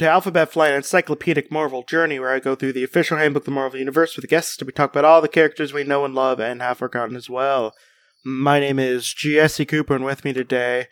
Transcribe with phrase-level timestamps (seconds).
[0.00, 3.50] to Alphabet Flight Encyclopedic Marvel Journey, where I go through the official handbook of the
[3.50, 6.62] Marvel Universe with guests to talk about all the characters we know and love and
[6.62, 7.74] have forgotten as well.
[8.24, 10.86] My name is Jesse Cooper, and with me today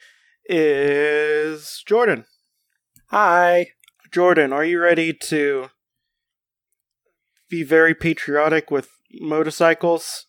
[0.44, 2.26] is Jordan.
[3.07, 3.68] Hi.
[4.12, 5.70] Jordan, are you ready to
[7.48, 8.90] be very patriotic with
[9.22, 10.26] motorcycles?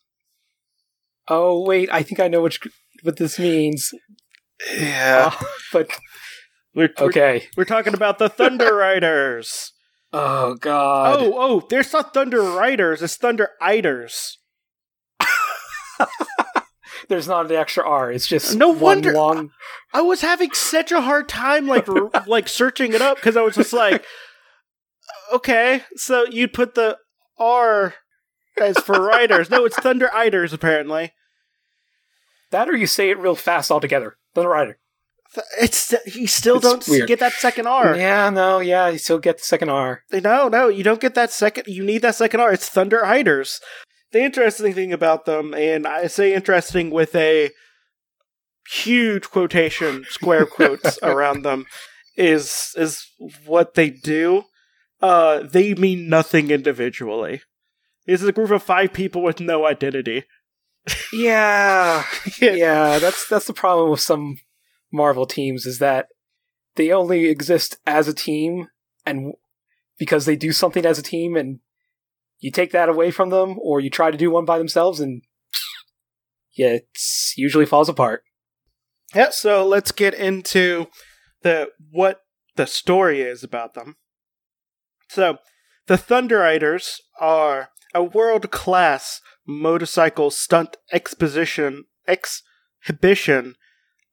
[1.27, 2.61] Oh wait, I think I know which
[3.03, 3.91] what this means.
[4.73, 5.43] Yeah, Uh,
[5.73, 5.89] but
[6.75, 7.47] we're, we're okay.
[7.57, 9.73] we're talking about the Thunder Riders.
[10.13, 11.19] Oh god.
[11.19, 14.37] Oh, oh, there's not Thunder Riders, it's Thunder Iders.
[17.07, 18.11] There's not an extra R.
[18.11, 19.49] It's just No one wonder- long.
[19.93, 23.41] I was having such a hard time, like, r- like searching it up because I
[23.41, 24.05] was just like,
[25.33, 26.97] okay, so you'd put the
[27.39, 27.95] R
[28.61, 29.49] as for riders.
[29.49, 31.13] No, it's Thunder Iders apparently.
[32.51, 34.17] That or you say it real fast altogether.
[34.35, 34.77] Thunder Rider.
[35.61, 37.07] It's you still It's don't weird.
[37.07, 37.95] get that second R.
[37.95, 40.03] Yeah, no, yeah, you still get the second R.
[40.11, 41.67] No, no, you don't get that second.
[41.67, 42.51] You need that second R.
[42.51, 43.59] It's Thunder Iders.
[44.11, 47.51] The interesting thing about them, and I say interesting with a
[48.73, 51.65] huge quotation, square quotes around them,
[52.17, 53.05] is is
[53.45, 54.45] what they do.
[55.01, 57.41] Uh, they mean nothing individually.
[58.07, 60.23] This is a group of five people with no identity.
[61.13, 62.03] Yeah,
[62.41, 62.97] yeah.
[62.97, 64.37] That's that's the problem with some
[64.91, 66.07] Marvel teams is that
[66.75, 68.67] they only exist as a team,
[69.05, 69.33] and
[69.97, 71.59] because they do something as a team, and
[72.39, 75.21] you take that away from them, or you try to do one by themselves, and
[76.55, 76.87] yeah, it
[77.35, 78.23] usually falls apart.
[79.15, 80.87] Yeah, so let's get into
[81.41, 82.21] the what
[82.55, 83.95] the story is about them.
[85.07, 85.37] So,
[85.87, 93.55] the Thunderiders are a world-class motorcycle stunt exposition exhibition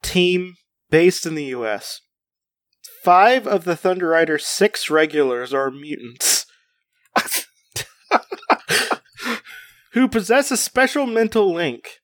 [0.01, 0.55] team
[0.89, 2.01] based in the US.
[3.03, 6.45] Five of the Thunderiders' six regulars are mutants.
[9.93, 11.99] who possess a special mental link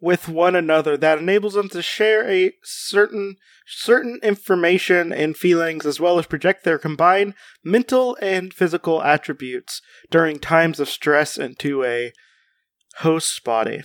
[0.00, 3.36] with one another that enables them to share a certain
[3.66, 10.38] certain information and feelings as well as project their combined mental and physical attributes during
[10.38, 12.12] times of stress into a
[12.98, 13.82] host body.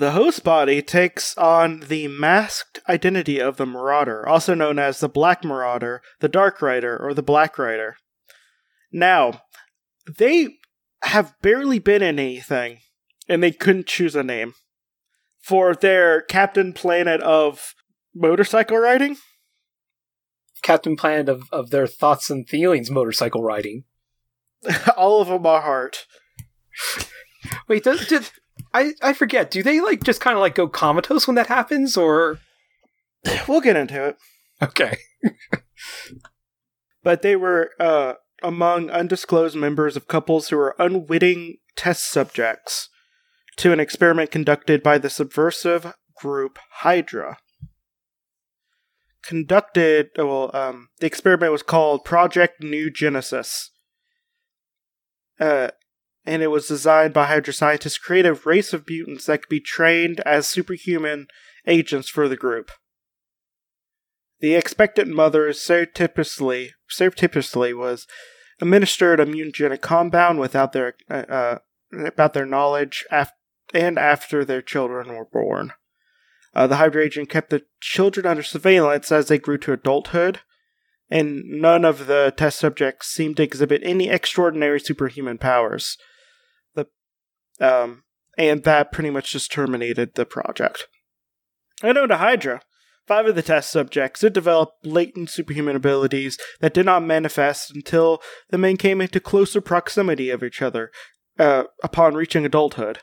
[0.00, 5.10] The host body takes on the masked identity of the Marauder, also known as the
[5.10, 7.98] Black Marauder, the Dark Rider, or the Black Rider.
[8.90, 9.42] Now,
[10.08, 10.56] they
[11.02, 12.78] have barely been in anything
[13.28, 14.54] and they couldn't choose a name
[15.38, 17.74] for their Captain Planet of
[18.14, 19.18] motorcycle riding.
[20.62, 23.84] Captain Planet of, of their thoughts and feelings motorcycle riding.
[24.96, 26.06] All of them are heart.
[27.68, 28.30] Wait, does, did
[28.72, 29.50] I I forget?
[29.50, 32.38] Do they like just kind of like go comatose when that happens, or
[33.48, 34.16] We'll get into it.
[34.62, 34.96] okay?
[37.02, 42.88] But they were uh, among undisclosed members of couples who were unwitting test subjects
[43.56, 47.38] to an experiment conducted by the subversive group Hydra.
[49.22, 53.70] Conducted, well, um, the experiment was called Project New Genesis.
[55.38, 55.68] Uh,
[56.24, 59.60] and it was designed by Hydra to create a race of mutants that could be
[59.60, 61.28] trained as superhuman
[61.66, 62.70] agents for the group.
[64.40, 68.06] The expectant mother surreptitiously, surreptitiously was
[68.60, 71.58] administered a mutagenic compound without their uh, uh,
[72.06, 73.32] about their knowledge af-
[73.74, 75.72] and after their children were born.
[76.54, 80.40] Uh, the Hydra agent kept the children under surveillance as they grew to adulthood,
[81.10, 85.96] and none of the test subjects seemed to exhibit any extraordinary superhuman powers.
[87.60, 88.04] Um,
[88.38, 90.86] and that pretty much just terminated the project.
[91.82, 92.62] I know to Hydra.
[93.06, 98.22] Five of the test subjects did develop latent superhuman abilities that did not manifest until
[98.50, 100.92] the men came into closer proximity of each other
[101.38, 103.00] uh, upon reaching adulthood.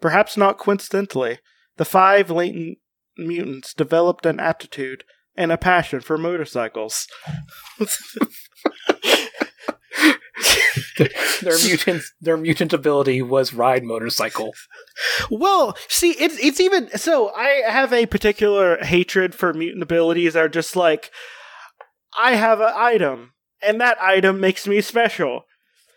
[0.00, 1.38] Perhaps not coincidentally,
[1.78, 2.78] the five latent
[3.16, 5.04] mutants developed an aptitude
[5.36, 7.06] and a passion for motorcycles.
[11.42, 14.54] their mutant their mutant ability was ride motorcycle.
[15.30, 17.30] Well, see, it's it's even so.
[17.34, 21.10] I have a particular hatred for mutant abilities that are just like
[22.18, 23.32] I have an item,
[23.62, 25.44] and that item makes me special.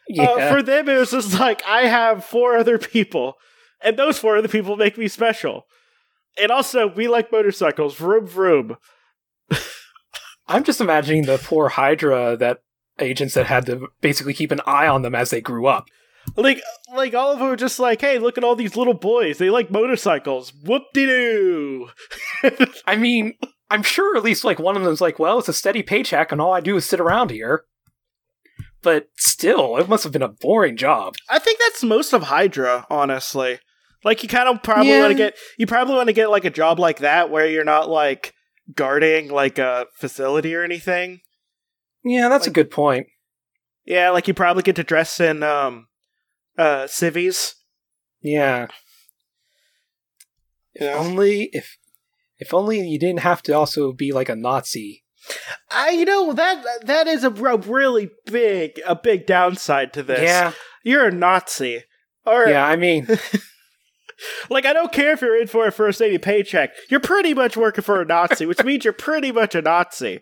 [0.07, 3.35] Yeah, Uh, for them, it was just like I have four other people,
[3.81, 5.65] and those four other people make me special.
[6.41, 7.95] And also, we like motorcycles.
[7.95, 8.77] Vroom vroom.
[10.47, 12.59] I'm just imagining the poor Hydra that
[13.01, 15.85] agents that had to basically keep an eye on them as they grew up.
[16.35, 16.61] Like,
[16.93, 19.37] like all of them are just like, hey, look at all these little boys.
[19.37, 20.53] They like motorcycles.
[20.63, 21.89] Whoop de doo.
[22.85, 23.33] I mean,
[23.71, 26.39] I'm sure at least like one of them's like, well, it's a steady paycheck, and
[26.41, 27.63] all I do is sit around here.
[28.81, 31.15] But still, it must have been a boring job.
[31.29, 33.59] I think that's most of Hydra, honestly.
[34.05, 35.01] Like you kind of probably Yeah.
[35.01, 37.65] want to get you probably want to get like a job like that where you're
[37.65, 38.33] not like
[38.73, 41.19] guarding like a facility or anything.
[42.03, 43.07] Yeah, that's a good point.
[43.85, 45.87] Yeah, like you probably get to dress in um
[46.57, 47.55] uh civvies.
[48.21, 48.67] Yeah.
[50.73, 50.95] If Yeah.
[50.95, 51.77] only if
[52.37, 55.03] if only you didn't have to also be like a Nazi.
[55.69, 60.21] I you know that that is a really big a big downside to this.
[60.21, 60.53] Yeah.
[60.83, 61.83] You're a Nazi.
[62.25, 63.07] Or Yeah, I mean,
[64.49, 66.71] like I don't care if you're in for a first lady paycheck.
[66.89, 70.21] You're pretty much working for a Nazi, which means you're pretty much a Nazi.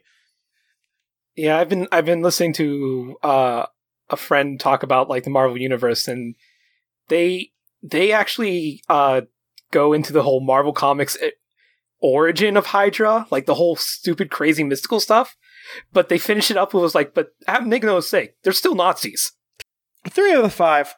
[1.38, 3.68] Yeah, I've been I've been listening to uh
[4.10, 6.36] a friend talk about like the Marvel universe and
[7.10, 7.52] they
[7.84, 9.22] they actually uh
[9.72, 11.30] go into the whole Marvel comics eh,
[12.00, 15.38] origin of Hydra, like the whole stupid crazy mystical stuff,
[15.94, 18.76] but they finish it up with was like but have make no mistake, they're still
[18.76, 19.32] Nazis.
[20.10, 20.96] Three of the five.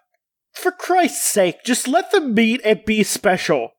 [0.53, 3.71] For Christ's sake, just let them meet and be special.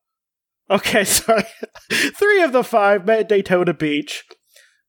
[0.71, 1.45] Okay, sorry.
[1.91, 4.25] Three of the five met at Daytona Beach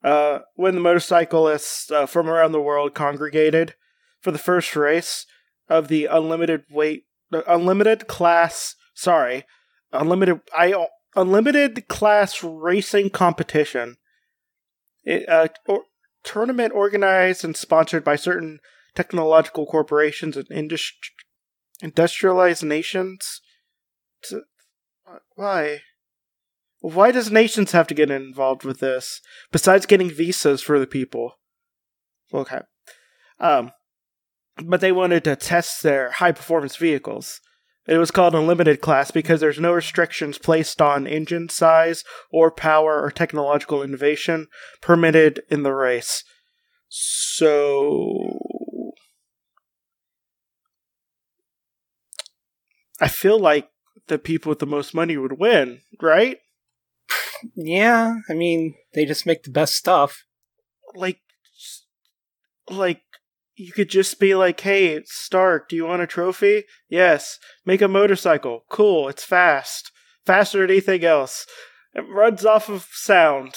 [0.04, 3.76] uh, when the motorcyclists uh, from around the world congregated
[4.20, 5.26] for the first race
[5.70, 8.76] of the unlimited weight, uh, unlimited class.
[8.94, 9.46] Sorry,
[9.92, 10.42] unlimited.
[10.56, 13.98] I unlimited class racing competition.
[15.04, 15.84] It, uh, or,
[16.24, 18.60] tournament organized and sponsored by certain
[18.96, 21.10] technological corporations and industri-
[21.82, 23.42] industrialized nations.
[24.24, 24.42] To,
[25.36, 25.82] why?
[26.82, 29.22] Why does nations have to get involved with this?
[29.52, 31.40] Besides getting visas for the people.
[32.34, 32.60] Okay.
[33.40, 33.72] Um,
[34.64, 37.40] but they wanted to test their high performance vehicles.
[37.88, 43.02] It was called Unlimited Class because there's no restrictions placed on engine size or power
[43.02, 44.48] or technological innovation
[44.82, 46.24] permitted in the race.
[46.90, 48.40] So
[53.00, 53.70] I feel like
[54.08, 56.38] the people with the most money would win, right?
[57.56, 60.26] Yeah, I mean, they just make the best stuff.
[60.96, 61.20] Like
[62.70, 63.02] like
[63.56, 67.88] you could just be like, "Hey, Stark, do you want a trophy?" "Yes." "Make a
[67.88, 69.92] motorcycle." "Cool, it's fast.
[70.26, 71.46] Faster than anything else.
[71.94, 73.56] It runs off of sound.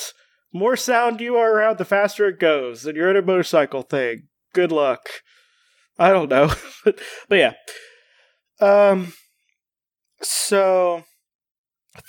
[0.53, 2.87] More sound you are around, the faster it goes.
[2.87, 4.29] And you're in a motorcycle thing.
[4.53, 5.09] Good luck.
[5.99, 6.53] I don't know.
[6.85, 6.99] but,
[7.29, 7.55] but yeah.
[8.61, 9.13] Um
[10.23, 11.05] so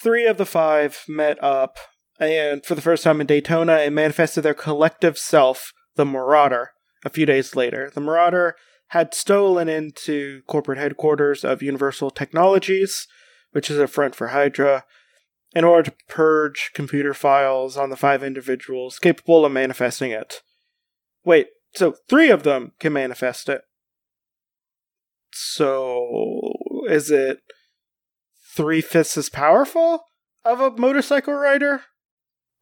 [0.01, 1.77] three of the five met up
[2.19, 6.71] and for the first time in Daytona and manifested their collective self, the Marauder,
[7.03, 7.91] a few days later.
[7.93, 8.55] The Marauder
[8.89, 13.07] had stolen into corporate headquarters of Universal Technologies,
[13.51, 14.85] which is a front for Hydra,
[15.53, 20.41] in order to purge computer files on the five individuals capable of manifesting it.
[21.23, 23.61] Wait, so three of them can manifest it.
[25.31, 26.53] So,
[26.87, 27.39] is it
[28.55, 30.05] three fifths as powerful
[30.43, 31.81] of a motorcycle rider?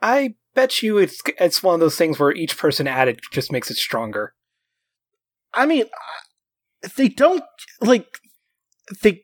[0.02, 3.72] I bet you it's it's one of those things where each person added just makes
[3.72, 4.34] it stronger.
[5.54, 5.86] I mean,
[6.96, 7.44] they don't
[7.82, 8.08] like
[9.02, 9.24] they.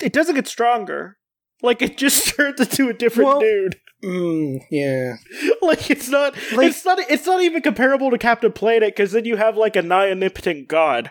[0.00, 1.18] It doesn't get stronger.
[1.62, 3.76] Like it just turns into a different Well- dude.
[4.04, 5.14] Mm, yeah.
[5.62, 6.34] Like it's not.
[6.52, 6.98] Like- it's not.
[7.10, 11.10] It's not even comparable to Captain Planet because then you have like a omnipotent god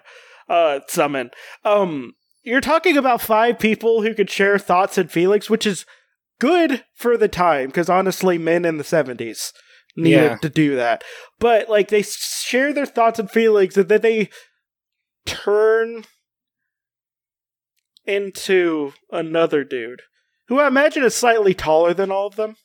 [0.49, 1.29] uh summon.
[1.65, 2.13] Um,
[2.47, 5.85] you're talking about five people who could share thoughts and feelings, which is
[6.39, 9.51] good for the time because honestly, men in the seventies
[9.97, 10.37] needed Yeah.
[10.37, 11.03] to do that.
[11.39, 14.29] But like they share their thoughts and feelings, and then they
[15.25, 16.05] turn
[18.05, 20.01] into another dude
[20.47, 22.55] who I imagine is slightly taller than all of them.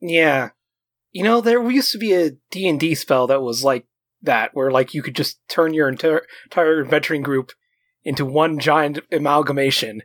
[0.00, 0.50] Yeah.
[1.10, 3.86] You know, there used to be a D&D spell that was like
[4.22, 7.52] that, where like you could just turn your entire, entire adventuring group
[8.08, 10.02] into one giant amalgamation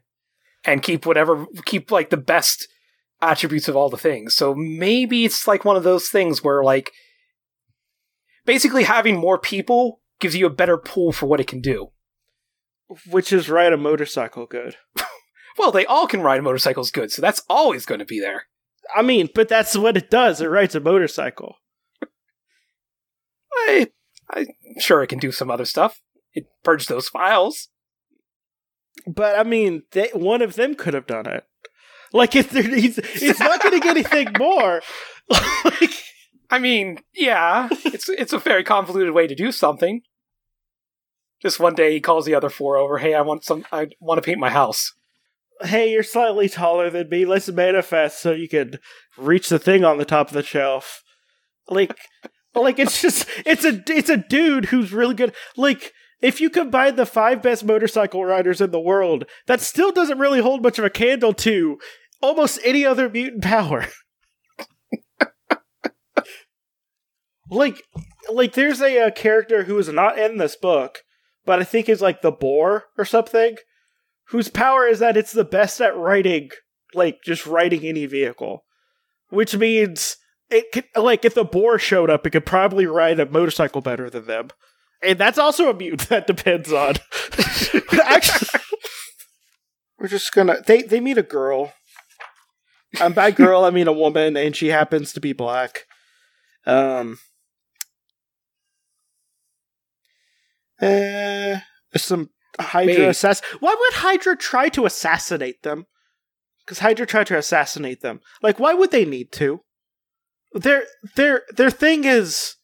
[0.66, 2.68] and keep whatever, keep like the best
[3.22, 4.34] attributes of all the things.
[4.34, 6.92] So maybe it's like one of those things where like
[8.46, 11.92] basically having more people gives you a better pool for what it can do.
[13.10, 14.76] Which is ride a motorcycle good.
[15.56, 18.46] Well, they all can ride motorcycles good, so that's always going to be there.
[18.96, 20.42] I mean, but that's what it does.
[20.42, 21.58] It rides a motorcycle.
[23.68, 23.90] I,
[24.32, 24.48] I'm
[24.80, 26.02] sure it can do some other stuff.
[26.34, 27.70] It purged those files.
[29.08, 31.46] But I mean, they, one of them could have done it.
[32.12, 34.82] Like, if there, he's, it's not going to get anything more.
[35.30, 35.92] like,
[36.52, 40.02] I mean, yeah, it's it's a very convoluted way to do something.
[41.42, 43.00] Just one day he calls the other four over.
[43.00, 43.66] Hey, I want some.
[43.72, 44.94] I want to paint my house.
[45.64, 47.26] hey, you're slightly taller than me.
[47.26, 48.80] Let's manifest so you can
[49.18, 51.02] reach the thing on the top of the shelf.
[51.68, 51.98] Like,
[52.54, 55.34] like it's just it's a it's a dude who's really good.
[55.58, 55.94] Like,
[56.24, 60.40] if you combine the five best motorcycle riders in the world, that still doesn't really
[60.42, 61.78] hold much of a candle to
[62.22, 63.86] almost any other mutant power.
[67.52, 67.84] like,
[68.32, 71.00] like there's a, a character who is not in this book,
[71.46, 73.58] but I think is like the boar or something
[74.30, 76.52] whose power is that it's the best at riding,
[76.94, 78.64] like just riding any vehicle,
[79.28, 80.16] which means
[80.50, 84.10] it could, like if the boar showed up, it could probably ride a motorcycle better
[84.10, 84.48] than them,
[85.04, 86.96] and that's also a mute that depends on.
[88.06, 88.62] Actually,
[90.00, 91.74] we're just gonna they they meet a girl.
[93.02, 95.86] And by girl, I mean a woman, and she happens to be black.
[96.66, 97.18] Um.
[100.82, 101.60] Uh,
[101.96, 102.30] some
[102.60, 103.42] Hydra assass.
[103.60, 105.86] Why would Hydra try to assassinate them?
[106.66, 108.22] Because Hydra tried to assassinate them.
[108.42, 109.62] Like, why would they need to?
[110.54, 110.84] Their
[111.16, 112.56] their their thing is.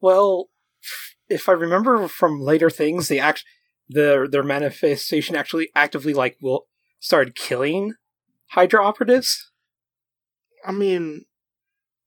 [0.00, 0.48] Well,
[1.28, 3.44] if I remember from later things, they act
[3.88, 6.66] their their manifestation actually actively like will
[7.00, 7.94] started killing
[8.50, 9.50] Hydra operatives.
[10.66, 11.26] I mean,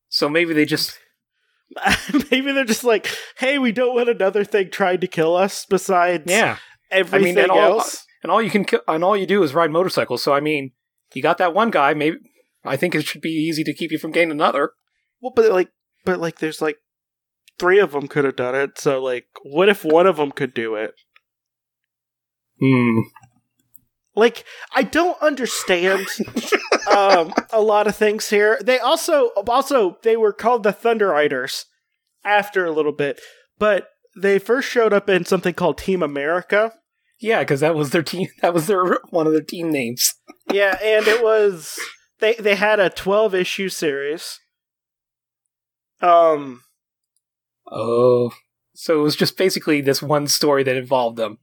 [0.09, 0.97] so maybe they just
[2.31, 3.07] maybe they're just like,
[3.37, 5.65] hey, we don't want another thing trying to kill us.
[5.65, 6.57] Besides, yeah,
[6.91, 9.53] everything I mean, and all, else, and all you can and all you do is
[9.53, 10.23] ride motorcycles.
[10.23, 10.71] So I mean,
[11.13, 11.93] you got that one guy.
[11.93, 12.17] Maybe
[12.63, 14.71] I think it should be easy to keep you from getting another.
[15.21, 15.69] Well, but like,
[16.05, 16.77] but like, there's like
[17.59, 18.77] three of them could have done it.
[18.77, 20.93] So like, what if one of them could do it?
[22.59, 22.99] Hmm.
[24.15, 26.07] Like, I don't understand
[26.91, 28.57] um, a lot of things here.
[28.63, 31.65] They also, also, they were called the Thunder Riders
[32.25, 33.21] after a little bit,
[33.59, 36.73] but they first showed up in something called Team America.
[37.19, 38.27] Yeah, because that was their team.
[38.41, 40.13] That was their one of their team names.
[40.51, 41.79] yeah, and it was
[42.19, 44.39] they they had a twelve issue series.
[46.01, 46.61] Um.
[47.71, 48.31] Oh,
[48.73, 51.39] so it was just basically this one story that involved them.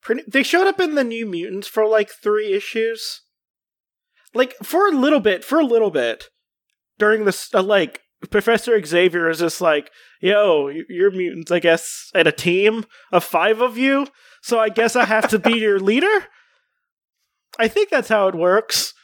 [0.00, 3.22] Pretty, they showed up in the New Mutants for like three issues,
[4.34, 6.30] like for a little bit, for a little bit
[6.98, 12.26] during this, uh, like Professor Xavier is just like, yo, you're mutants, I guess, at
[12.26, 14.06] a team of five of you,
[14.42, 16.26] so I guess I have to be your leader?
[17.58, 18.94] I think that's how it works.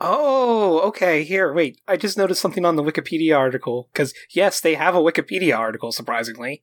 [0.00, 1.22] Oh, okay.
[1.24, 1.80] Here, wait.
[1.86, 3.88] I just noticed something on the Wikipedia article.
[3.92, 6.62] Because, yes, they have a Wikipedia article, surprisingly.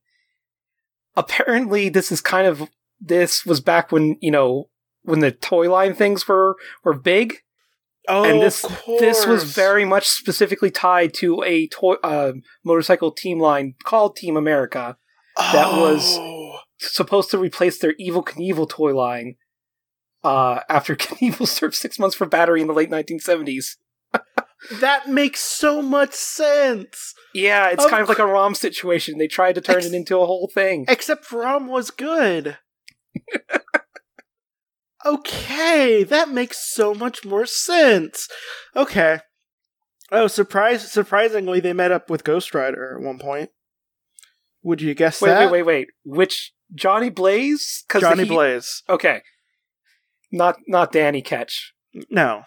[1.16, 2.70] Apparently, this is kind of.
[3.04, 4.70] This was back when, you know,
[5.02, 7.38] when the toy line things were, were big.
[8.08, 8.66] Oh, and this
[9.00, 12.34] this was very much specifically tied to a toy, uh,
[12.64, 14.98] motorcycle team line called Team America
[15.38, 15.82] that oh.
[15.82, 16.20] was
[16.80, 19.36] supposed to replace their Evel Knievel toy line
[20.24, 23.78] uh, after Knievel served six months for battery in the late 1970s.
[24.80, 27.14] that makes so much sense.
[27.34, 29.18] Yeah, it's of kind of like a ROM situation.
[29.18, 30.86] They tried to turn ex- it into a whole thing.
[30.88, 32.58] Except ROM was good.
[35.06, 38.28] Okay, that makes so much more sense.
[38.76, 39.20] Okay.
[40.12, 40.92] Oh, surprise!
[40.92, 43.50] Surprisingly, they met up with Ghost Rider at one point.
[44.64, 45.52] Would you guess wait, that?
[45.52, 45.88] Wait, wait, wait.
[46.04, 47.84] Which Johnny Blaze?
[48.00, 48.30] Johnny he...
[48.30, 48.84] Blaze.
[48.90, 49.22] Okay.
[50.32, 51.74] Not not Danny Ketch.
[52.10, 52.44] No.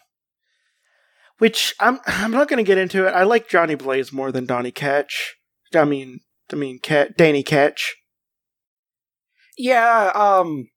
[1.38, 3.10] Which I'm I'm not going to get into it.
[3.10, 5.36] I like Johnny Blaze more than Danny Ketch.
[5.74, 6.20] I mean,
[6.52, 7.96] I mean, Cat Danny Ketch.
[9.58, 10.12] Yeah.
[10.14, 10.68] Um.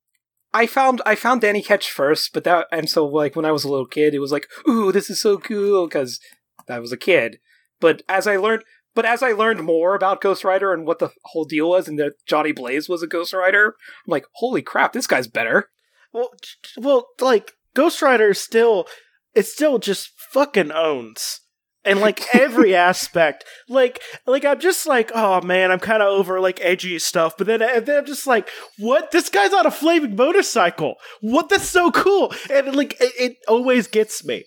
[0.54, 3.64] I found I found Danny Ketch first, but that and so like when I was
[3.64, 6.20] a little kid, it was like, ooh, this is so cool because
[6.68, 7.38] I was a kid.
[7.80, 8.64] But as I learned,
[8.96, 12.00] but as I learned more about Ghost Rider and what the whole deal was, and
[12.00, 13.76] that Johnny Blaze was a Ghost Rider,
[14.08, 15.70] I'm like, holy crap, this guy's better.
[16.14, 16.30] Well,
[16.78, 18.88] well, like Ghost Rider is still,
[19.36, 21.42] it still just fucking owns.
[21.86, 23.46] And like every aspect.
[23.70, 27.36] Like like i'm just like oh man i'm kind of over like edgy stuff.
[27.38, 29.12] But then, and then i'm just like what?
[29.12, 30.96] This guy's on a flaming motorcycle.
[31.22, 31.48] What?
[31.48, 32.34] That's so cool.
[32.50, 34.46] And like it, it always gets me.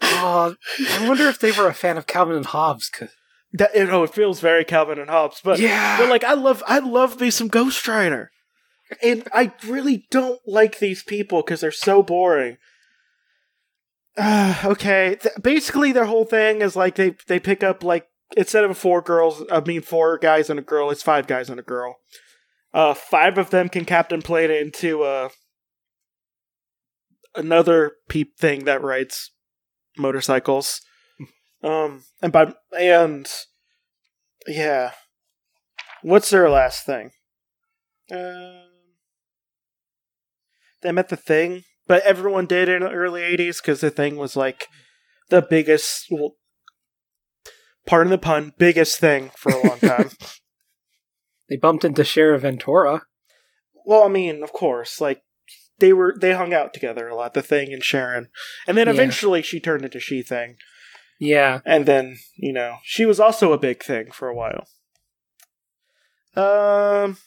[0.00, 2.90] Uh, i wonder if they were a fan of calvin and hobbes
[3.52, 5.96] that you know it feels very calvin and hobbes but yeah.
[5.96, 8.30] but like i love i love me some ghost rider
[9.02, 12.56] and i really don't like these people because they're so boring
[14.16, 15.16] uh, okay.
[15.20, 19.02] Th- basically, their whole thing is like they they pick up like instead of four
[19.02, 21.96] girls, I mean four guys and a girl, it's five guys and a girl.
[22.72, 25.28] Uh, five of them can captain plane into uh
[27.34, 29.32] another peep thing that rides
[29.98, 30.80] motorcycles.
[31.62, 33.30] Um, and by and
[34.46, 34.92] yeah,
[36.02, 37.10] what's their last thing?
[38.12, 38.73] Um,
[40.82, 44.36] they met the Thing, but everyone did in the early '80s because the Thing was
[44.36, 44.66] like
[45.30, 46.06] the biggest.
[46.10, 46.36] Well,
[47.86, 50.10] pardon the pun, biggest thing for a long time.
[51.48, 53.02] they bumped into Sharon Ventura.
[53.86, 55.22] Well, I mean, of course, like
[55.78, 58.28] they were they hung out together a lot, the thing and Sharon.
[58.66, 58.94] And then Yeah.
[58.94, 60.56] eventually she turned into she thing.
[61.20, 61.60] Yeah.
[61.64, 64.66] And then, you know, she was also a big thing for a while.
[66.36, 67.18] Um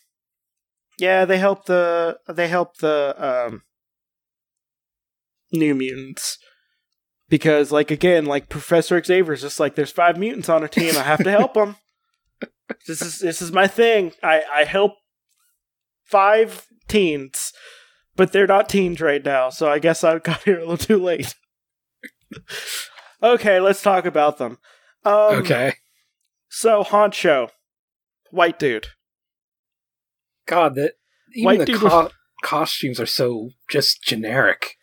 [0.98, 3.62] Yeah, they help the they helped the um
[5.52, 6.38] New Mutants.
[7.30, 11.04] Because like again, like Professor Xavier's just like there's five mutants on a team, I
[11.04, 11.76] have to help them.
[12.88, 14.14] this is this is my thing.
[14.24, 14.94] I I help
[16.06, 17.52] five teens,
[18.16, 20.98] but they're not teens right now, so I guess I got here a little too
[20.98, 21.36] late.
[23.24, 24.58] okay, let's talk about them.
[25.04, 25.74] Um, okay.
[26.50, 27.50] So Honcho,
[28.32, 28.88] white dude.
[30.48, 30.94] God, that
[31.36, 32.10] even White the co-
[32.44, 34.76] costumes are so just generic.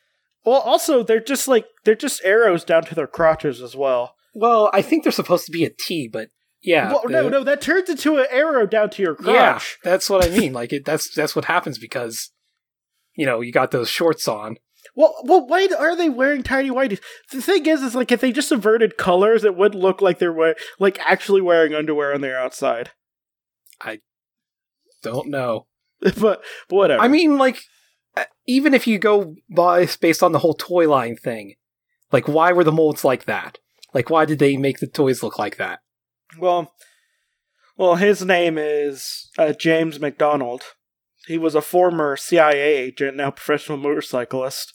[0.45, 4.15] Well, also they're just like they're just arrows down to their crotches as well.
[4.35, 6.29] Well, I think they're supposed to be a T, but
[6.63, 6.93] yeah.
[6.93, 9.35] well, no, the- no, that turns into an arrow down to your crotch.
[9.35, 10.53] Yeah, that's what I mean.
[10.61, 12.31] Like it, that's that's what happens because
[13.17, 14.57] you know you got those shorts on.
[14.95, 17.01] Well, well, why are they wearing tiny whiteies?
[17.33, 20.33] The thing is, is like if they just inverted colors, it would look like they're
[20.33, 22.91] wear- like actually wearing underwear on their outside.
[25.05, 25.67] Don't know.
[26.01, 27.03] but, but whatever.
[27.03, 27.59] I mean, like
[28.17, 31.55] uh, even if you go by based on the whole toy line thing,
[32.11, 33.59] like why were the molds like that?
[33.93, 35.81] Like why did they make the toys look like that?
[36.39, 36.73] Well,
[37.77, 40.63] well, his name is uh, James McDonald.
[41.27, 44.73] He was a former CIA agent, now professional motorcyclist.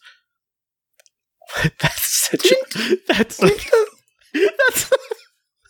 [1.79, 2.51] that's such.
[2.51, 3.37] A, that's
[4.33, 4.91] that's.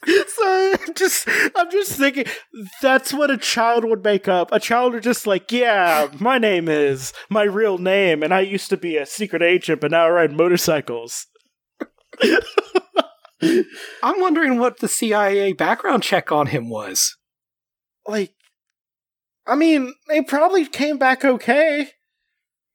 [0.28, 2.26] Sorry, I'm just I'm just thinking
[2.82, 4.52] that's what a child would make up.
[4.52, 8.70] A child would just like, yeah, my name is my real name, and I used
[8.70, 11.28] to be a secret agent, but now I ride motorcycles.
[13.42, 17.16] I'm wondering what the CIA background check on him was.
[18.08, 18.34] like
[19.46, 21.90] I mean, they probably came back okay.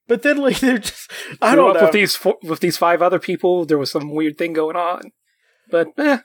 [0.06, 1.82] But then like they're just I don't know.
[1.82, 3.64] with these four, with these five other people.
[3.64, 5.12] There was some weird thing going on,
[5.70, 6.18] but eh,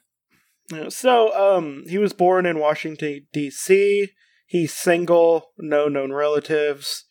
[0.89, 4.09] So, um he was born in Washington DC.
[4.45, 7.05] He's single, no known relatives.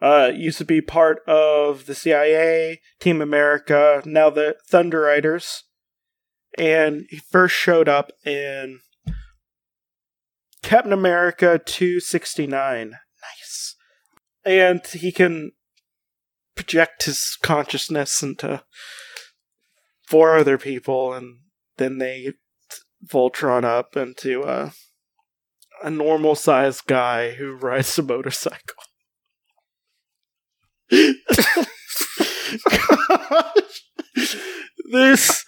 [0.00, 5.64] Uh used to be part of the CIA, Team America, now the Thunder Riders.
[6.58, 8.80] And he first showed up in
[10.62, 12.90] Captain America 269.
[12.90, 13.76] Nice.
[14.44, 15.52] And he can
[16.54, 18.62] project his consciousness into
[20.06, 21.38] four other people, and
[21.76, 22.32] then they
[23.06, 24.72] Voltron up into a,
[25.82, 28.76] a normal sized guy who rides a motorcycle.
[34.90, 35.44] This.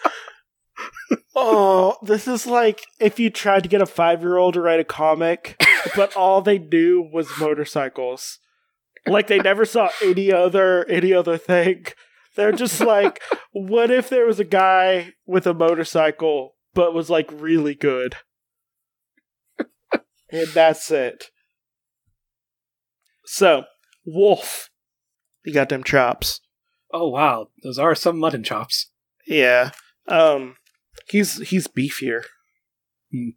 [1.35, 4.81] Oh, this is like if you tried to get a five year old to write
[4.81, 5.61] a comic,
[5.97, 8.39] but all they knew was motorcycles.
[9.07, 11.87] Like they never saw any other any other thing.
[12.37, 13.21] They're just like,
[13.53, 18.17] what if there was a guy with a motorcycle but was like really good?
[20.31, 21.27] and that's it.
[23.25, 23.65] So,
[24.05, 24.71] Wolf.
[25.45, 26.41] You got them chops.
[26.93, 28.91] oh wow, those are some mutton chops.
[29.27, 29.73] Yeah.
[30.09, 30.57] Um
[31.09, 32.25] he's he's beefier.
[33.11, 33.31] Hmm.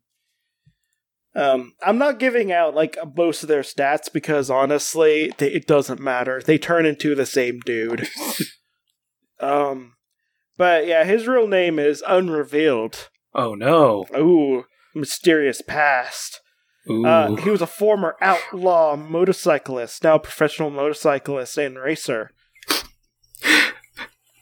[1.36, 6.00] Um I'm not giving out like most of their stats because honestly, they, it doesn't
[6.00, 6.42] matter.
[6.46, 8.08] They turn into the same dude.
[9.40, 9.94] um
[10.58, 13.10] but yeah, his real name is unrevealed.
[13.36, 14.06] Oh no.
[14.16, 14.64] Ooh,
[14.96, 16.40] mysterious past.
[16.88, 22.30] Uh, he was a former outlaw motorcyclist, now a professional motorcyclist and racer.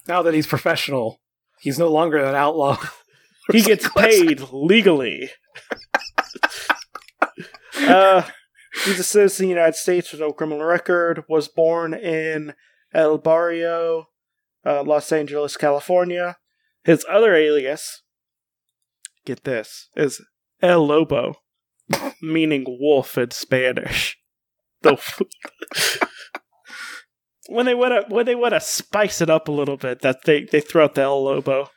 [0.07, 1.21] now that he's professional,
[1.61, 2.77] he's no longer an outlaw.
[3.51, 5.29] He gets paid legally.
[7.77, 8.23] uh,
[8.85, 11.25] he's a citizen of the United States with no criminal record.
[11.27, 12.53] Was born in
[12.93, 14.07] El Barrio,
[14.65, 16.37] uh, Los Angeles, California.
[16.85, 18.02] His other alias,
[19.25, 20.21] get this, is
[20.61, 21.35] El Lobo,
[22.21, 24.17] meaning wolf in Spanish.
[24.81, 24.97] The
[27.47, 30.23] when they want to when they want to spice it up a little bit, that
[30.25, 31.69] they they throw out the El Lobo.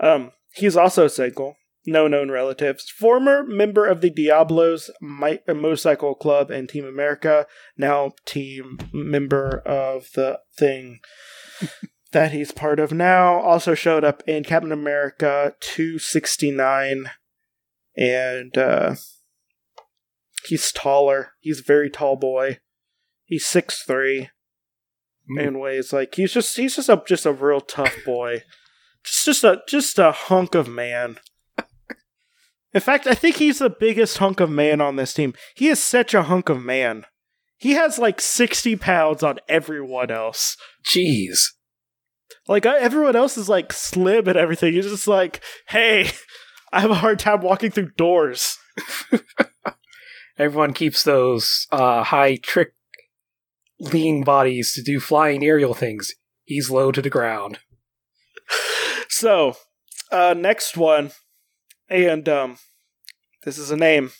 [0.00, 2.90] Um, he's also single, no known relatives.
[2.90, 7.46] Former member of the Diablos uh, Motorcycle Club and Team America,
[7.76, 10.98] now team member of the thing
[12.12, 13.40] that he's part of now.
[13.40, 17.10] Also showed up in Captain America 269,
[17.96, 18.94] and uh,
[20.46, 21.32] he's taller.
[21.40, 22.58] He's a very tall boy.
[23.24, 24.30] He's six three.
[25.30, 25.40] Mm.
[25.40, 25.92] in ways.
[25.92, 28.42] Like he's just he's just a just a real tough boy.
[29.04, 31.18] just just a just a hunk of man.
[32.74, 35.34] In fact, I think he's the biggest hunk of man on this team.
[35.54, 37.04] He is such a hunk of man.
[37.58, 40.56] He has like 60 pounds on everyone else.
[40.84, 41.48] Jeez.
[42.48, 44.72] Like I- everyone else is like slim and everything.
[44.72, 46.10] He's just like, hey,
[46.72, 48.58] I have a hard time walking through doors.
[50.38, 52.72] Everyone keeps those uh, high trick
[53.78, 56.14] lean bodies to do flying aerial things.
[56.44, 57.58] He's low to the ground.
[59.08, 59.56] So,
[60.10, 61.10] uh, next one,
[61.90, 62.56] and um,
[63.44, 64.10] this is a name.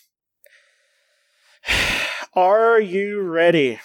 [2.35, 3.79] Are you ready?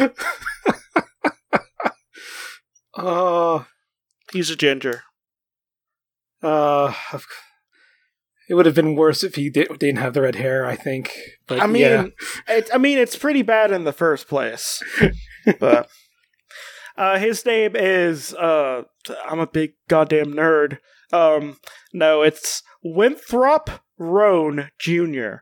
[2.96, 3.64] Uh,
[4.32, 5.02] He's a ginger.
[6.42, 6.92] uh,
[8.48, 10.66] it would have been worse if he did, didn't have the red hair.
[10.66, 11.16] I think.
[11.46, 12.06] But I mean, yeah.
[12.48, 14.82] it, I mean, it's pretty bad in the first place,
[15.60, 15.88] but
[16.96, 18.34] uh, his name is.
[18.34, 18.82] Uh,
[19.28, 20.78] I'm a big goddamn nerd.
[21.12, 21.58] Um,
[21.92, 25.36] no, it's Winthrop Roan Jr.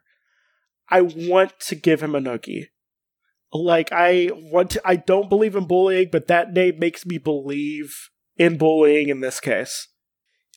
[0.91, 2.67] I want to give him a noogie.
[3.53, 4.83] Like I want to.
[4.85, 7.95] I don't believe in bullying, but that name makes me believe
[8.37, 9.89] in bullying in this case.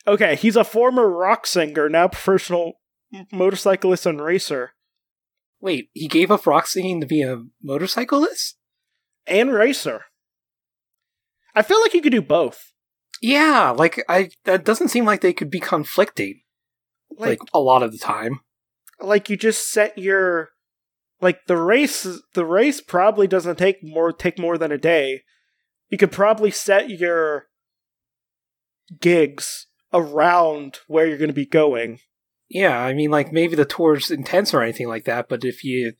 [0.07, 2.73] Okay, he's a former rock singer, now professional
[3.31, 4.71] motorcyclist and racer.
[5.59, 8.57] Wait, he gave up rock singing to be a motorcyclist?
[9.27, 10.05] and racer.
[11.53, 12.71] I feel like you could do both.
[13.21, 16.41] Yeah, like I that doesn't seem like they could be conflicting
[17.17, 18.39] Like, like, a lot of the time.
[18.99, 20.49] like you just set your
[21.21, 22.07] like the race.
[22.33, 25.21] The race probably doesn't take more take more than a day.
[25.89, 27.47] You could probably set your
[28.99, 31.99] gigs around where you're going to be going.
[32.49, 35.93] Yeah, I mean like maybe the tour's intense or anything like that, but if you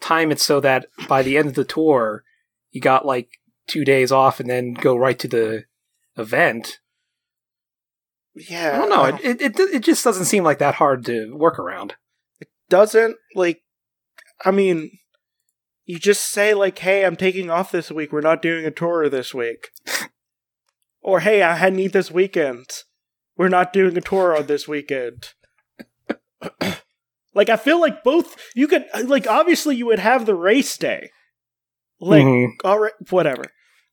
[0.00, 2.22] time it so that by the end of the tour
[2.70, 3.28] you got like
[3.66, 5.64] 2 days off and then go right to the
[6.16, 6.78] event.
[8.34, 11.34] Yeah, I don't know, it it it, it just doesn't seem like that hard to
[11.34, 11.94] work around.
[12.40, 13.60] It doesn't like.
[14.44, 14.90] I mean,
[15.84, 18.12] you just say like, "Hey, I'm taking off this week.
[18.12, 19.68] We're not doing a tour this week,"
[21.00, 22.66] or "Hey, I had need this weekend.
[23.36, 25.34] We're not doing a tour on this weekend."
[27.34, 29.26] like, I feel like both you could like.
[29.26, 31.10] Obviously, you would have the race day.
[32.00, 32.50] Like, Mhm.
[32.64, 33.44] all right, whatever,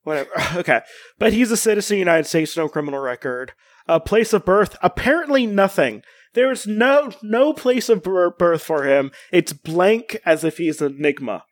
[0.03, 0.29] whatever.
[0.57, 0.81] Okay,
[1.17, 3.53] but he's a citizen of the United States, no criminal record.
[3.87, 6.03] A place of birth, apparently nothing.
[6.35, 9.11] There's no no place of birth for him.
[9.31, 11.45] It's blank, as if he's an enigma,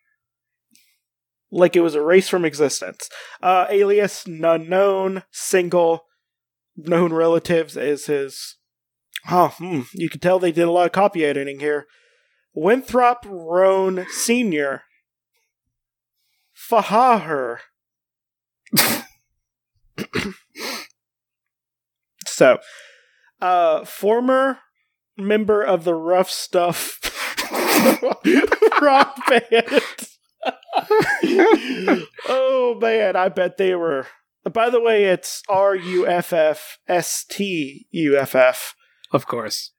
[1.50, 3.10] like it was erased from existence.
[3.41, 6.04] Uh, alias unknown, single,
[6.76, 8.58] known relatives is his.
[9.32, 11.88] Oh, hmm, you can tell they did a lot of copy editing here.
[12.54, 14.82] Winthrop Roan Senior.
[16.69, 17.60] Fahaher.
[22.28, 22.58] so,
[23.39, 24.60] uh, former
[25.17, 26.99] member of the Rough Stuff
[28.82, 29.82] rock band.
[32.28, 34.08] oh man, I bet they were.
[34.52, 38.76] By the way, it's R U F F S T U F F.
[39.12, 39.71] Of course.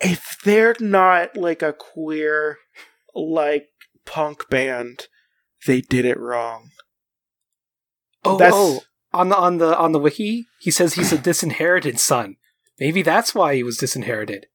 [0.00, 2.58] If they're not like a queer,
[3.14, 3.68] like
[4.06, 5.06] punk band,
[5.66, 6.70] they did it wrong.
[8.24, 8.80] Oh, That's- oh,
[9.12, 12.36] on the on the on the wiki, he says he's a disinherited son.
[12.78, 14.46] Maybe that's why he was disinherited.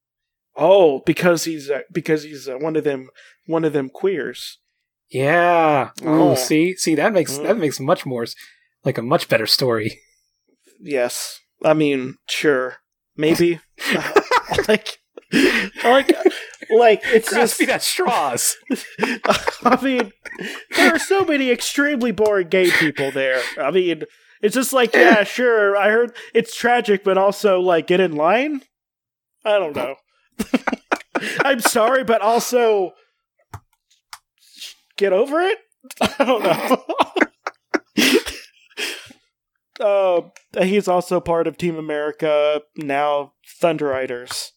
[0.57, 3.09] Oh, because he's uh, because he's uh, one of them
[3.45, 4.59] one of them queers.
[5.09, 5.91] Yeah.
[6.03, 6.31] Oh.
[6.31, 7.43] Oh, see, see that makes Mm.
[7.43, 8.25] that makes much more
[8.83, 9.99] like a much better story.
[10.81, 12.75] Yes, I mean, sure,
[13.15, 13.59] maybe.
[14.67, 14.99] like,
[15.83, 16.11] like,
[16.69, 17.57] like it's just.
[17.57, 18.55] Grasping at straws.
[19.63, 20.11] I mean,
[20.75, 23.41] there are so many extremely boring gay people there.
[23.57, 24.03] I mean,
[24.41, 25.75] it's just like, yeah, sure.
[25.77, 28.61] I heard it's tragic, but also like, get in line.
[29.45, 29.95] I don't know.
[31.45, 32.93] I'm sorry, but also
[34.97, 35.57] get over it.
[36.01, 36.43] I don't
[39.79, 40.29] know.
[40.55, 43.33] uh, he's also part of Team America now.
[43.59, 44.53] Thunder Riders.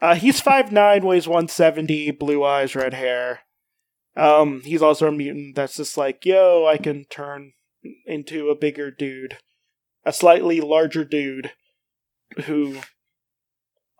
[0.00, 3.40] Uh, he's five nine, weighs one seventy, blue eyes, red hair.
[4.16, 7.52] Um, he's also a mutant that's just like, yo, I can turn
[8.06, 9.38] into a bigger dude,
[10.04, 11.52] a slightly larger dude,
[12.44, 12.80] who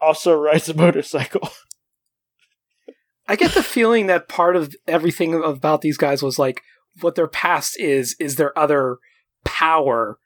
[0.02, 1.48] also rides a motorcycle.
[3.28, 6.60] I get the feeling that part of everything about these guys was like
[7.00, 8.98] what their past is is their other
[9.44, 10.18] power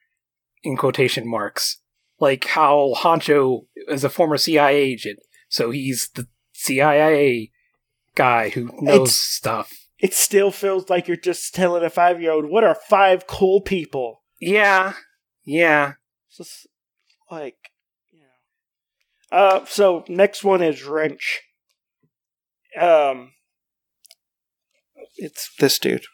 [0.64, 1.78] in quotation marks.
[2.18, 7.50] Like how Honcho is a former CIA agent, so he's the CIA
[8.14, 9.72] guy who knows It's- stuff.
[9.98, 13.60] It still feels like you're just telling a five year old what are five cool
[13.62, 14.22] people.
[14.40, 14.94] Yeah,
[15.44, 15.94] yeah.
[16.28, 16.66] It's just
[17.30, 17.56] like.
[19.36, 21.42] Uh so next one is wrench.
[22.80, 23.32] Um
[25.16, 26.04] it's this dude.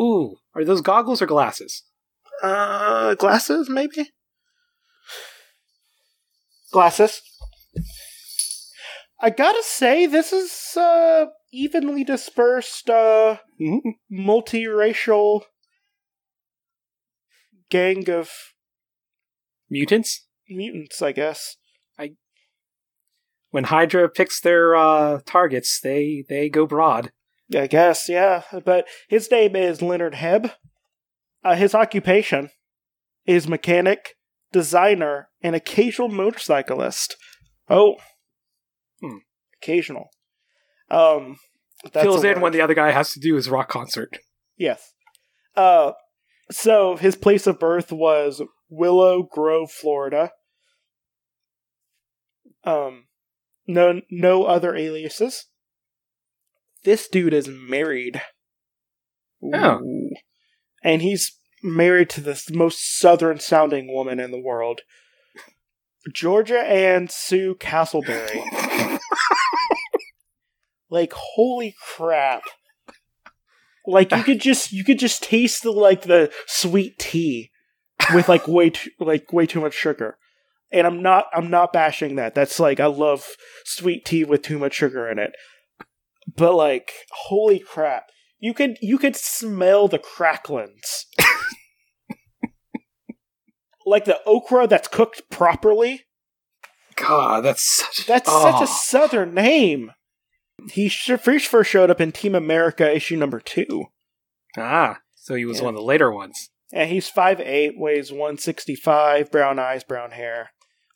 [0.00, 1.82] Ooh, are those goggles or glasses?
[2.42, 4.08] Uh glasses maybe?
[6.72, 7.20] Glasses.
[9.20, 13.80] I gotta say, this is uh evenly dispersed uh Mhm.
[14.10, 15.42] multiracial
[17.68, 18.30] gang of
[19.70, 20.26] Mutants.
[20.48, 21.56] mutants, I guess.
[23.52, 27.12] When Hydra picks their uh, targets, they they go broad.
[27.54, 28.42] I guess, yeah.
[28.64, 30.52] But his name is Leonard Hebb.
[31.44, 32.50] Uh, his occupation
[33.26, 34.14] is mechanic,
[34.52, 37.16] designer, and occasional motorcyclist.
[37.68, 37.96] Oh,
[39.00, 39.18] Hmm.
[39.62, 40.08] occasional.
[40.90, 41.36] Um,
[41.92, 42.42] that's Fills in word.
[42.42, 44.18] when the other guy has to do his rock concert.
[44.56, 44.94] Yes.
[45.56, 45.92] Uh,
[46.50, 50.30] so his place of birth was Willow Grove, Florida.
[52.64, 53.04] Um,
[53.66, 55.46] no, no other aliases.
[56.84, 58.22] This dude is married.
[59.42, 59.80] Oh.
[59.80, 60.10] Ooh.
[60.82, 64.80] And he's married to the most southern sounding woman in the world.
[66.12, 68.42] Georgia Ann Sue Castleberry.
[70.90, 72.42] like holy crap.
[73.86, 77.50] Like you could just you could just taste the like the sweet tea
[78.14, 80.18] with like way too like way too much sugar.
[80.72, 82.34] And I'm not I'm not bashing that.
[82.34, 83.26] That's like I love
[83.64, 85.32] sweet tea with too much sugar in it.
[86.36, 88.06] But like holy crap.
[88.40, 91.06] You could you could smell the cracklings.
[93.86, 96.02] like the okra that's cooked properly.
[96.96, 98.06] God, that's such.
[98.06, 98.50] That's Oh.
[98.52, 99.92] such a southern name.
[100.70, 103.86] He first first showed up in Team America issue number two.
[104.56, 104.98] ah.
[105.14, 105.66] So he was Yeah.
[105.66, 106.50] one of the later ones.
[106.72, 110.50] And he's 5'8, weighs 165, brown eyes, brown hair.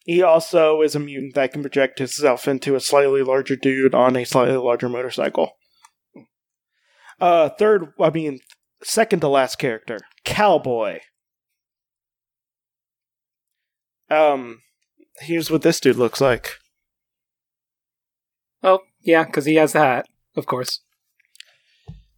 [0.07, 4.15] He also is a mutant that can project himself into a slightly larger dude on
[4.15, 5.51] a slightly larger motorcycle.
[7.21, 8.39] Uh, third, I mean,
[8.85, 11.01] second to last character, Cowboy.
[14.09, 14.61] Um,
[15.19, 16.53] here's what this dude looks like.
[18.63, 20.83] Oh, yeah, because he has the hat, of course.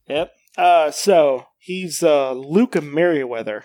[0.07, 0.31] Yep.
[0.59, 3.65] Uh, so he's uh Luca Merriweather.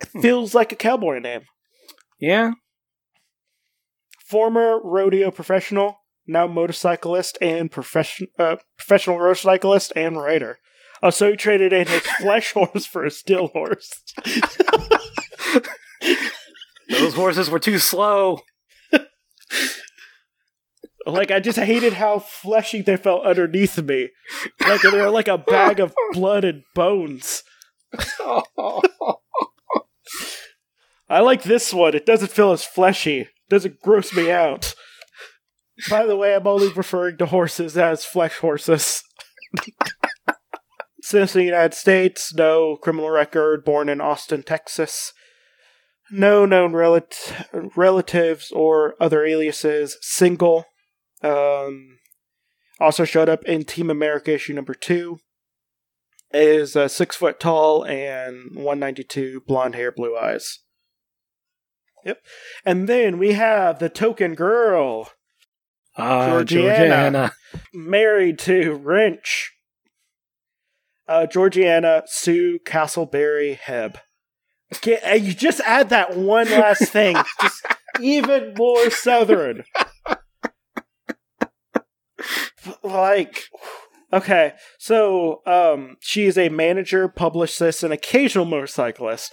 [0.00, 1.42] It feels like a cowboy name.
[2.18, 2.52] Yeah.
[4.28, 10.58] Former rodeo professional, now motorcyclist and profession uh, professional motorcyclist and rider.
[11.02, 13.90] Oh, so he traded in his flesh horse for a still horse.
[16.88, 18.40] Those horses were too slow.
[21.06, 24.08] like I just hated how fleshy they felt underneath me.
[24.60, 27.44] Like they were like a bag of blood and bones.
[31.08, 31.94] I like this one.
[31.94, 33.28] It doesn't feel as fleshy.
[33.48, 34.74] Doesn't gross me out.
[35.90, 39.02] By the way, I'm only referring to horses as flesh horses.
[41.12, 45.12] Of the United States, no criminal record, born in Austin, Texas.
[46.10, 50.64] No known relat- relatives or other aliases, single.
[51.22, 51.98] Um,
[52.80, 55.18] also showed up in Team America issue number two.
[56.32, 60.58] Is uh, six foot tall and 192, blonde hair, blue eyes.
[62.06, 62.22] Yep.
[62.64, 65.10] And then we have the token girl,
[65.98, 66.68] Ah, Georgiana.
[66.78, 67.32] Georgiana.
[67.74, 69.52] married to Wrench.
[71.08, 73.96] Uh, Georgiana Sue Castleberry Hebb.
[74.74, 77.64] Okay, and you just add that one last thing, just
[78.00, 79.64] even more southern.
[82.82, 83.44] Like,
[84.12, 89.32] okay, so um, she is a manager, publicist, and occasional motorcyclist.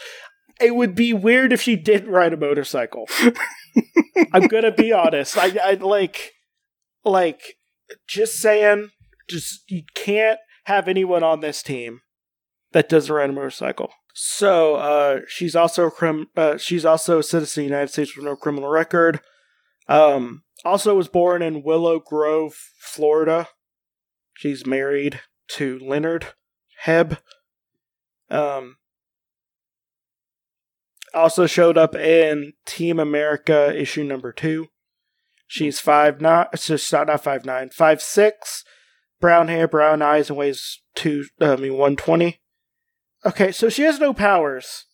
[0.59, 3.07] It would be weird if she didn't ride a motorcycle.
[4.33, 5.37] I'm gonna be honest.
[5.37, 6.33] I, I like,
[7.03, 7.57] like,
[8.07, 8.89] just saying.
[9.29, 12.01] Just you can't have anyone on this team
[12.73, 13.91] that doesn't ride a motorcycle.
[14.13, 18.15] So uh, she's also a crim- uh, she's also a citizen of the United States
[18.15, 19.21] with no criminal record.
[19.87, 23.47] Um, also was born in Willow Grove, Florida.
[24.35, 26.27] She's married to Leonard
[26.85, 27.19] Hebb.
[28.29, 28.77] Um,
[31.13, 34.67] also showed up in Team America issue number two.
[35.47, 38.63] She's five nine, just not not five nine, five six,
[39.19, 41.25] brown hair, brown eyes, and weighs two.
[41.39, 42.41] I mean one twenty.
[43.25, 44.85] Okay, so she has no powers,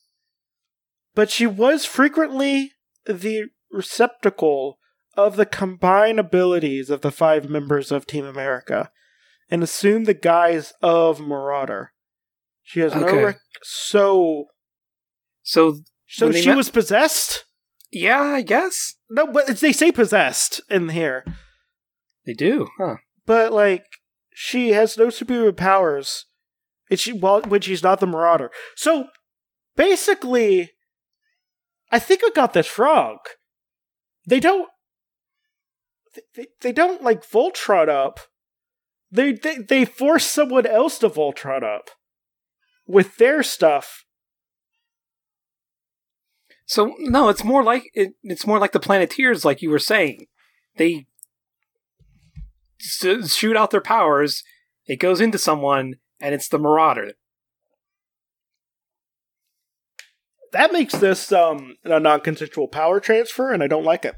[1.16, 2.74] but she was frequently
[3.06, 4.78] the receptacle
[5.16, 8.92] of the combined abilities of the five members of Team America
[9.50, 11.94] and assumed the guise of Marauder.
[12.64, 14.46] She has no rec- so
[15.42, 15.80] So
[16.10, 17.46] so she met- was possessed.
[17.92, 21.24] yeah, I guess No, but they say possessed in here,
[22.26, 22.98] they do, huh?
[23.26, 23.86] but like
[24.34, 26.26] she has no superior powers.
[26.90, 28.50] And she well when she's not the Marauder.
[28.76, 29.10] So
[29.76, 30.72] basically,
[31.92, 33.20] I think I got this wrong.
[34.26, 34.68] They don't.
[36.16, 38.20] They, they, they don't like Voltron up.
[39.12, 41.92] They, they they force someone else to Voltron up
[42.88, 44.04] with their stuff.
[46.70, 50.28] So no, it's more like it, it's more like the Planeteers, like you were saying.
[50.78, 51.08] They
[52.80, 54.44] s- shoot out their powers.
[54.86, 57.14] It goes into someone, and it's the Marauder.
[60.54, 64.14] That makes this um a non-consensual power transfer, and I don't like it.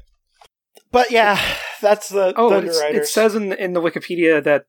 [0.90, 1.40] But yeah,
[1.80, 4.66] that's the Oh, it says in the, in the Wikipedia that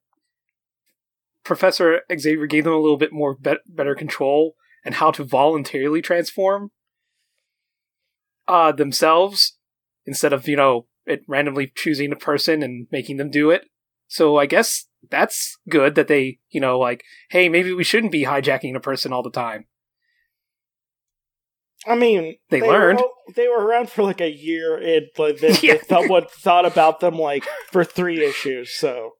[1.43, 6.01] Professor Xavier gave them a little bit more bet better control and how to voluntarily
[6.01, 6.71] transform
[8.47, 9.57] uh, themselves
[10.05, 13.63] instead of you know it randomly choosing a person and making them do it.
[14.07, 18.25] So I guess that's good that they you know like hey maybe we shouldn't be
[18.25, 19.65] hijacking a person all the time.
[21.85, 23.01] I mean, They were- learned.
[23.35, 25.73] they were around for like a year, and like they, Yeah.
[25.75, 28.73] they someone thought about them like for three issues.
[28.73, 29.15] So,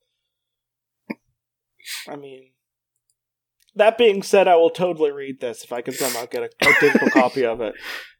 [2.07, 2.51] I mean,
[3.75, 6.73] that being said, I will totally read this if I can somehow get a, a
[6.79, 7.73] digital copy of it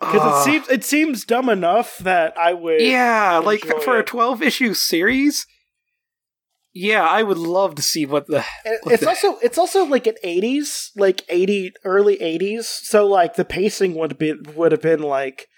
[0.00, 0.40] because Ah.
[0.40, 2.80] it seems it seems dumb enough that I would.
[2.80, 5.46] Yeah, like for a 12 issue series.
[6.72, 8.44] Yeah, I would love to see what the
[8.82, 12.68] What It's the- also it's also like an eighties, like eighty early eighties.
[12.68, 15.48] So like the pacing would be would have been like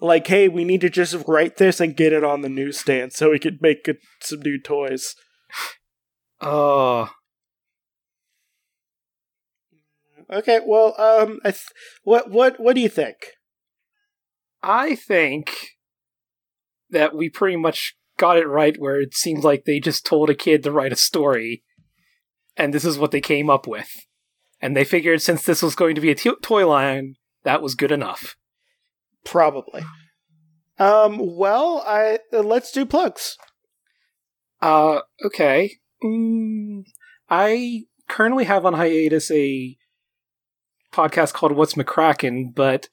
[0.00, 3.30] like hey, we need to just write this and get it on the newsstand so
[3.30, 5.14] we could make it, some new toys.
[6.40, 7.10] Oh,
[10.28, 11.62] Okay, well, um, I th-
[12.02, 13.16] what what what do you think?
[14.68, 15.76] I think
[16.90, 20.34] that we pretty much got it right where it seems like they just told a
[20.34, 21.62] kid to write a story
[22.56, 23.90] and this is what they came up with.
[24.60, 27.92] And they figured since this was going to be a toy line, that was good
[27.92, 28.36] enough.
[29.24, 29.84] Probably.
[30.78, 33.36] Um, well, I uh, let's do plugs.
[34.60, 35.76] Uh, okay.
[36.02, 36.84] Mm,
[37.28, 39.76] I currently have on hiatus a
[40.92, 42.88] podcast called What's McCracken, but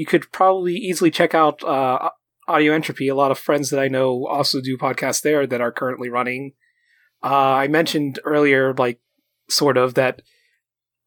[0.00, 2.08] you could probably easily check out uh,
[2.48, 3.08] Audio Entropy.
[3.08, 6.54] A lot of friends that I know also do podcasts there that are currently running.
[7.22, 8.98] Uh, I mentioned earlier, like,
[9.50, 10.22] sort of, that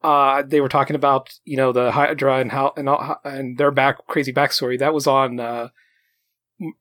[0.04, 2.88] uh, they were talking about, you know, the Hydra and how and,
[3.24, 4.78] and their back crazy backstory.
[4.78, 5.70] That was on uh,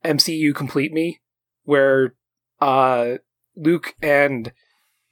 [0.05, 1.19] MCU Complete Me,
[1.63, 2.13] where
[2.61, 3.15] uh,
[3.55, 4.53] Luke and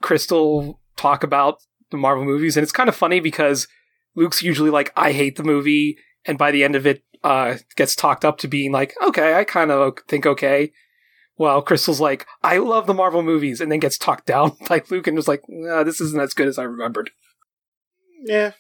[0.04, 3.68] Crystal talk about the Marvel movies, and it's kind of funny because
[4.16, 7.96] Luke's usually like, "I hate the movie," and by the end of it, uh, gets
[7.96, 10.72] talked up to being like, "Okay, I kind of think okay."
[11.36, 15.08] While Crystal's like, "I love the Marvel movies," and then gets talked down by Luke,
[15.08, 17.12] and was like, "This isn't as good as I remembered."
[18.24, 18.52] Yeah.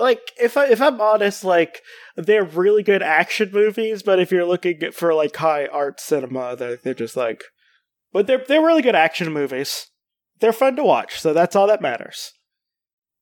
[0.00, 1.82] Like if I if I'm honest, like
[2.16, 6.76] they're really good action movies, but if you're looking for like high art cinema, they're
[6.76, 7.44] they're just like,
[8.10, 9.88] but they're they're really good action movies.
[10.40, 12.32] They're fun to watch, so that's all that matters.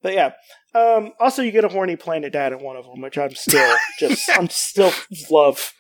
[0.02, 0.32] But yeah,
[0.74, 3.76] um, also you get a horny planet dad in one of them, which I'm still
[3.98, 4.92] just I'm still
[5.30, 5.72] love.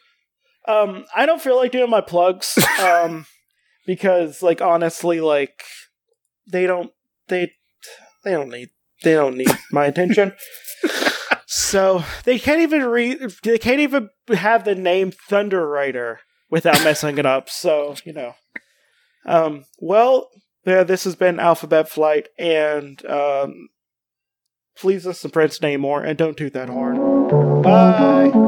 [0.66, 3.26] Um, I don't feel like doing my plugs, um,
[3.86, 5.62] because like honestly, like
[6.50, 6.90] they don't
[7.28, 7.52] they
[8.24, 8.68] they don't need
[9.02, 10.34] they don't need my attention.
[11.46, 17.18] so they can't even read they can't even have the name Thunder Rider without messing
[17.18, 17.48] it up.
[17.48, 18.34] So, you know.
[19.26, 20.28] Um well,
[20.64, 23.68] yeah, this has been Alphabet Flight and um
[24.80, 27.62] please listen to Prince Namor and don't toot that horn.
[27.62, 28.47] Bye.